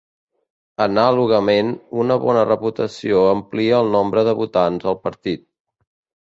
Anàlogament, 0.85 1.69
una 2.05 2.17
bona 2.25 2.47
reputació 2.49 3.21
amplia 3.35 3.83
el 3.85 3.95
nombre 3.99 4.27
de 4.33 4.37
votants 4.43 4.93
al 4.95 5.01
partit. 5.07 5.49